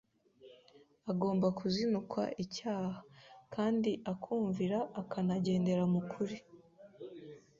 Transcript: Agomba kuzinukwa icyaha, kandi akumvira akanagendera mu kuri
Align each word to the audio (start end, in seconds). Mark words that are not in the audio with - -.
Agomba 1.11 1.47
kuzinukwa 1.59 2.23
icyaha, 2.43 2.95
kandi 3.53 3.91
akumvira 4.11 4.79
akanagendera 5.01 5.83
mu 5.93 6.01
kuri 6.11 6.37